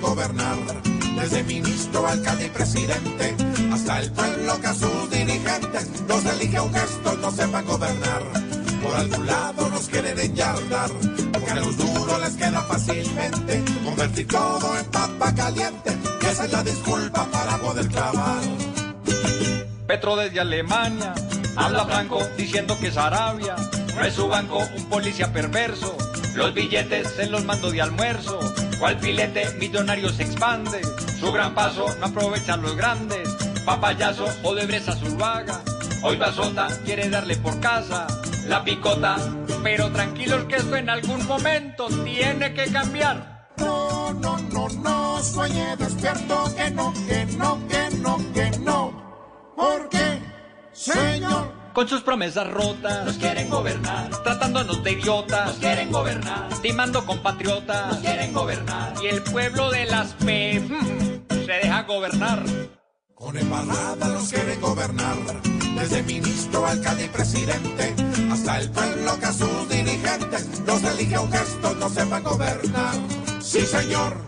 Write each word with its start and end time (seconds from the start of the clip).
gobernar. 0.00 0.56
Desde 1.20 1.42
ministro, 1.44 2.06
alcalde 2.06 2.46
y 2.46 2.50
presidente, 2.50 3.36
hasta 3.72 4.00
el 4.00 4.12
pueblo 4.12 4.60
que 4.60 4.66
a 4.66 4.74
sus 4.74 5.10
dirigentes 5.10 5.88
los 6.08 6.24
elige 6.24 6.60
un 6.60 6.72
gesto 6.72 7.16
no 7.16 7.30
sepan 7.30 7.64
gobernar. 7.64 8.22
Por 8.82 8.94
algún 8.94 9.26
lado 9.26 9.68
nos 9.70 9.88
quieren 9.88 10.18
enyardar, 10.18 10.90
porque 11.32 11.50
a 11.50 11.54
los 11.56 11.76
duros 11.76 12.20
les 12.20 12.34
queda 12.34 12.62
fácilmente 12.62 13.64
convertir 13.84 14.28
todo 14.28 14.78
en 14.78 14.86
papa 14.86 15.34
caliente. 15.34 15.96
Esa 16.30 16.44
es 16.44 16.52
la 16.52 16.62
disculpa 16.62 17.26
para 17.26 17.58
poder 17.58 17.88
clavar. 17.88 18.42
Petro 19.86 20.16
desde 20.16 20.40
Alemania 20.40 21.14
habla 21.56 21.86
franco 21.86 22.20
diciendo 22.36 22.76
que 22.78 22.88
es 22.88 22.96
Arabia. 22.96 23.56
No 23.94 24.04
es 24.04 24.14
su 24.14 24.28
banco 24.28 24.58
un 24.76 24.84
policía 24.86 25.32
perverso. 25.32 25.96
Los 26.36 26.52
billetes 26.52 27.12
se 27.12 27.26
los 27.28 27.44
mando 27.44 27.70
de 27.70 27.80
almuerzo. 27.80 28.38
Cual 28.78 28.98
filete 28.98 29.50
millonario 29.58 30.10
se 30.10 30.24
expande. 30.24 30.82
Su 31.18 31.32
gran 31.32 31.54
paso 31.54 31.86
no 31.98 32.06
aprovecha 32.06 32.54
a 32.54 32.56
los 32.58 32.76
grandes. 32.76 33.28
Papayazo 33.64 34.26
o 34.42 34.54
de 34.54 34.66
breza 34.66 34.94
vaga. 35.18 35.62
Hoy 36.02 36.16
Basota 36.16 36.68
quiere 36.84 37.08
darle 37.08 37.36
por 37.36 37.58
casa 37.60 38.06
la 38.46 38.62
picota. 38.62 39.16
Pero 39.62 39.90
tranquilos 39.90 40.44
que 40.44 40.56
esto 40.56 40.76
en 40.76 40.90
algún 40.90 41.26
momento 41.26 41.88
tiene 42.04 42.52
que 42.52 42.66
cambiar. 42.70 43.48
No, 43.56 44.12
no, 44.12 44.36
no, 44.38 44.68
no, 44.68 45.22
sueñe 45.22 45.74
despierto 45.76 46.54
que 46.54 46.70
no, 46.70 46.92
que 47.08 47.24
no, 47.38 47.66
que 47.66 47.96
no, 47.96 48.32
que 48.34 48.50
no. 48.58 49.54
¿Por 49.56 49.88
qué, 49.88 50.20
señor? 50.72 51.15
Con 51.76 51.86
sus 51.86 52.00
promesas 52.00 52.50
rotas 52.50 53.04
nos 53.04 53.18
quieren 53.18 53.50
gobernar, 53.50 54.08
tratándonos 54.22 54.82
de 54.82 54.92
idiotas 54.92 55.48
nos 55.48 55.56
quieren 55.56 55.92
gobernar, 55.92 56.48
timando 56.62 57.04
compatriotas 57.04 57.88
nos 57.88 57.98
quieren 57.98 58.32
gobernar. 58.32 58.94
Y 59.02 59.08
el 59.08 59.22
pueblo 59.22 59.70
de 59.70 59.84
las 59.84 60.14
P 60.14 60.66
se 61.28 61.52
deja 61.52 61.82
gobernar. 61.82 62.42
Con 63.14 63.36
embarrada 63.36 64.08
los 64.08 64.26
quieren 64.30 64.58
gobernar, 64.58 65.18
desde 65.78 66.02
ministro, 66.04 66.66
alcalde 66.66 67.04
y 67.04 67.08
presidente, 67.08 67.94
hasta 68.32 68.58
el 68.58 68.70
pueblo 68.70 69.20
que 69.20 69.26
a 69.26 69.32
sus 69.34 69.68
dirigentes 69.68 70.62
los 70.66 70.82
elige 70.82 71.18
un 71.18 71.30
gesto 71.30 71.74
no 71.74 71.90
sepan 71.90 72.22
gobernar. 72.22 72.94
Sí, 73.42 73.66
señor. 73.66 74.25